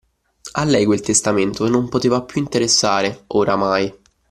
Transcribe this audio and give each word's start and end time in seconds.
A 0.53 0.63
lei 0.63 0.85
quel 0.85 1.01
testamento 1.01 1.69
non 1.69 1.87
poteva 1.87 2.23
più 2.23 2.41
interessare, 2.41 3.25
oramai. 3.27 3.95